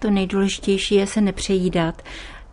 [0.00, 2.02] To nejdůležitější je se nepřejídat,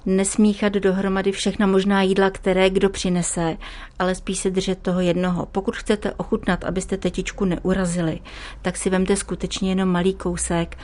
[0.05, 3.57] nesmíchat dohromady všechna možná jídla, které kdo přinese,
[3.99, 5.45] ale spíš se držet toho jednoho.
[5.45, 8.19] Pokud chcete ochutnat, abyste tetičku neurazili,
[8.61, 10.77] tak si vemte skutečně jenom malý kousek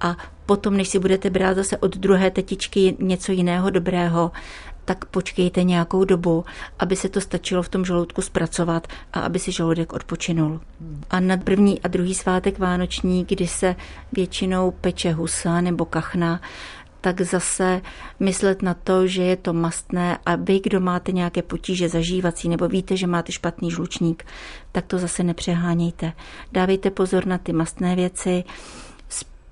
[0.00, 4.30] a potom, než si budete brát zase od druhé tetičky něco jiného dobrého,
[4.88, 6.44] tak počkejte nějakou dobu,
[6.78, 10.60] aby se to stačilo v tom žaludku zpracovat a aby si žaludek odpočinul.
[11.10, 13.76] A na první a druhý svátek vánoční, kdy se
[14.12, 16.40] většinou peče husa nebo kachna,
[17.00, 17.80] tak zase
[18.20, 22.68] myslet na to, že je to mastné a vy, kdo máte nějaké potíže zažívací nebo
[22.68, 24.24] víte, že máte špatný žlučník,
[24.72, 26.12] tak to zase nepřehánějte.
[26.52, 28.44] Dávejte pozor na ty mastné věci,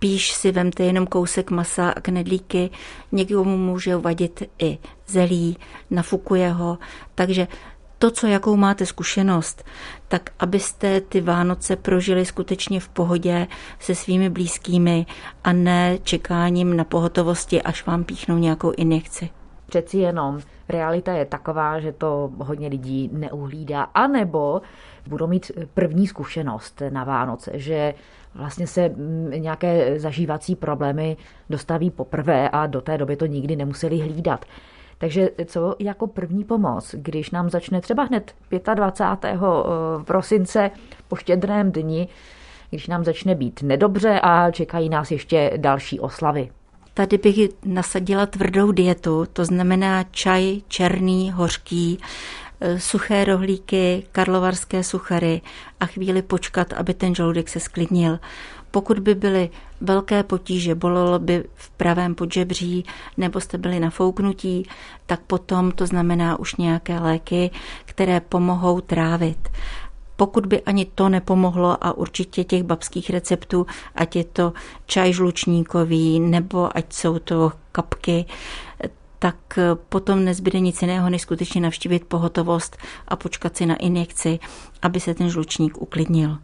[0.06, 2.70] spíš si vemte jenom kousek masa a knedlíky,
[3.12, 5.56] někomu může vadit i zelí,
[5.90, 6.78] nafukuje ho,
[7.14, 7.48] takže
[7.98, 9.64] to, co jakou máte zkušenost,
[10.08, 13.46] tak abyste ty Vánoce prožili skutečně v pohodě
[13.78, 15.06] se svými blízkými
[15.44, 19.30] a ne čekáním na pohotovosti, až vám píchnou nějakou injekci.
[19.66, 24.62] Přeci jenom realita je taková, že to hodně lidí neuhlídá, anebo
[25.08, 27.94] budou mít první zkušenost na Vánoce, že
[28.34, 31.16] vlastně se mm, nějaké zažívací problémy
[31.50, 34.44] dostaví poprvé a do té doby to nikdy nemuseli hlídat.
[34.98, 38.34] Takže co jako první pomoc, když nám začne třeba hned
[38.74, 39.34] 25.
[39.34, 39.38] Eh,
[40.04, 40.70] prosince
[41.08, 42.08] po štědrém dni,
[42.70, 46.50] když nám začne být nedobře a čekají nás ještě další oslavy?
[46.96, 51.98] Tady bych nasadila tvrdou dietu, to znamená čaj černý, hořký,
[52.60, 55.40] eh, suché rohlíky, karlovarské suchary
[55.80, 58.18] a chvíli počkat, aby ten žaludek se sklidnil.
[58.70, 62.84] Pokud by byly velké potíže, bolelo by v pravém podžebří
[63.16, 64.68] nebo jste byli nafouknutí,
[65.06, 67.50] tak potom to znamená už nějaké léky,
[67.84, 69.48] které pomohou trávit.
[70.16, 74.52] Pokud by ani to nepomohlo a určitě těch babských receptů, ať je to
[74.86, 78.24] čaj žlučníkový nebo ať jsou to kapky,
[79.18, 79.36] tak
[79.88, 82.76] potom nezbyde nic jiného, než skutečně navštívit pohotovost
[83.08, 84.38] a počkat si na injekci,
[84.82, 86.38] aby se ten žlučník uklidnil.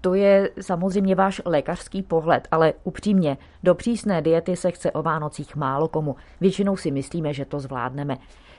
[0.00, 5.56] To je samozřejmě váš lékařský pohled, ale upřímně, do přísné diety se chce o Vánocích
[5.56, 6.16] málo komu.
[6.40, 8.16] Většinou si myslíme, že to zvládneme.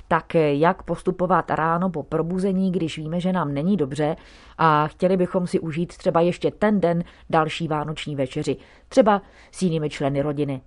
[0.08, 4.16] Tak jak postupovat ráno po probuzení, když víme, že nám není dobře
[4.58, 8.58] a chtěli bychom si užít třeba ještě ten den další vánoční večeři,
[8.90, 9.22] třeba
[9.52, 10.62] s jinými členy rodiny.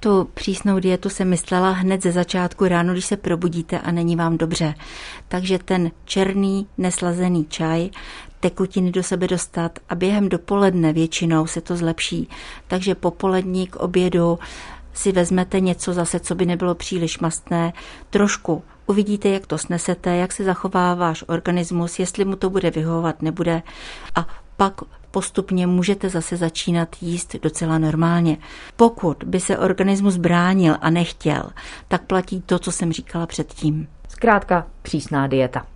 [0.00, 4.38] Tu přísnou dietu jsem myslela hned ze začátku ráno, když se probudíte a není vám
[4.38, 4.74] dobře.
[5.28, 7.90] Takže ten černý neslazený čaj,
[8.40, 12.28] tekutiny do sebe dostat a během dopoledne většinou se to zlepší.
[12.66, 14.38] Takže popolední k obědu
[14.92, 17.72] si vezmete něco zase, co by nebylo příliš mastné,
[18.10, 23.22] trošku uvidíte, jak to snesete, jak se zachová váš organismus, jestli mu to bude vyhovovat,
[23.22, 23.62] nebude.
[24.14, 24.26] A
[24.56, 24.80] pak
[25.10, 28.36] postupně můžete zase začínat jíst docela normálně.
[28.76, 31.42] Pokud by se organismus bránil a nechtěl,
[31.88, 33.88] tak platí to, co jsem říkala předtím.
[34.08, 35.66] Zkrátka přísná dieta.